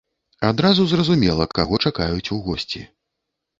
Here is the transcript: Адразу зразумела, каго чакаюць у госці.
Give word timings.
Адразу 0.47 0.85
зразумела, 0.93 1.47
каго 1.59 1.81
чакаюць 1.87 2.25
у 2.39 2.41
госці. 2.49 2.85